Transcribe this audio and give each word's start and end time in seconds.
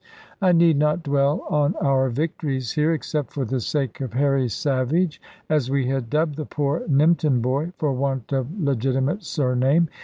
I 0.41 0.51
need 0.51 0.77
not 0.79 1.03
dwell 1.03 1.43
on 1.47 1.75
our 1.75 2.09
victories 2.09 2.71
here, 2.71 2.91
except 2.91 3.31
for 3.31 3.45
the 3.45 3.59
sake 3.59 4.01
of 4.01 4.13
Harry 4.13 4.49
Savage, 4.49 5.21
as 5.47 5.69
we 5.69 5.89
had 5.89 6.09
dubbed 6.09 6.37
the 6.37 6.45
poor 6.45 6.79
Nympton 6.89 7.39
boy, 7.39 7.73
for 7.77 7.93
want 7.93 8.33
of 8.33 8.59
legitimate 8.59 9.23
surname. 9.23 9.89